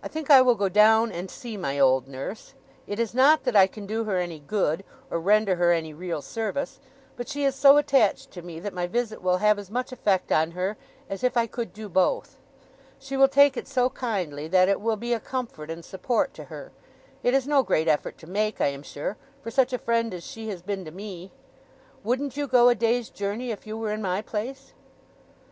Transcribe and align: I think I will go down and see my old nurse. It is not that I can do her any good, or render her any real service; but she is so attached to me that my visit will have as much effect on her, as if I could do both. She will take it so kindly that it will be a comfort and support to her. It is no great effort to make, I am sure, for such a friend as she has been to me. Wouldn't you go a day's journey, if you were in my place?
I 0.00 0.06
think 0.06 0.30
I 0.30 0.40
will 0.42 0.54
go 0.54 0.68
down 0.68 1.10
and 1.10 1.28
see 1.28 1.56
my 1.56 1.76
old 1.76 2.06
nurse. 2.06 2.54
It 2.86 3.00
is 3.00 3.14
not 3.14 3.42
that 3.42 3.56
I 3.56 3.66
can 3.66 3.84
do 3.84 4.04
her 4.04 4.16
any 4.16 4.38
good, 4.38 4.84
or 5.10 5.18
render 5.18 5.56
her 5.56 5.72
any 5.72 5.92
real 5.92 6.22
service; 6.22 6.78
but 7.16 7.28
she 7.28 7.42
is 7.44 7.56
so 7.56 7.78
attached 7.78 8.30
to 8.30 8.42
me 8.42 8.60
that 8.60 8.72
my 8.72 8.86
visit 8.86 9.20
will 9.22 9.38
have 9.38 9.58
as 9.58 9.72
much 9.72 9.90
effect 9.90 10.30
on 10.30 10.52
her, 10.52 10.76
as 11.10 11.24
if 11.24 11.36
I 11.36 11.48
could 11.48 11.72
do 11.72 11.88
both. 11.88 12.38
She 13.00 13.16
will 13.16 13.26
take 13.26 13.56
it 13.56 13.66
so 13.66 13.90
kindly 13.90 14.46
that 14.46 14.68
it 14.68 14.80
will 14.80 14.94
be 14.94 15.12
a 15.14 15.18
comfort 15.18 15.68
and 15.68 15.84
support 15.84 16.32
to 16.34 16.44
her. 16.44 16.70
It 17.24 17.34
is 17.34 17.48
no 17.48 17.64
great 17.64 17.88
effort 17.88 18.16
to 18.18 18.28
make, 18.28 18.60
I 18.60 18.68
am 18.68 18.84
sure, 18.84 19.16
for 19.42 19.50
such 19.50 19.72
a 19.72 19.78
friend 19.78 20.14
as 20.14 20.24
she 20.24 20.46
has 20.50 20.62
been 20.62 20.84
to 20.84 20.92
me. 20.92 21.32
Wouldn't 22.04 22.36
you 22.36 22.46
go 22.46 22.68
a 22.68 22.76
day's 22.76 23.10
journey, 23.10 23.50
if 23.50 23.66
you 23.66 23.76
were 23.76 23.90
in 23.92 24.00
my 24.00 24.22
place? 24.22 24.74